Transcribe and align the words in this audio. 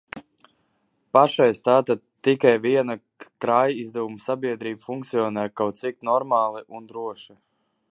Pašreiz 1.17 1.59
tātad 1.67 2.01
tikai 2.27 2.53
viena 2.63 2.95
krājaizdevumu 3.45 4.25
sabiedrība 4.25 4.83
funkcionē 4.89 5.47
kaut 5.61 5.81
cik 5.83 6.01
normāli 6.13 6.67
un 6.81 6.91
droši. 6.95 7.39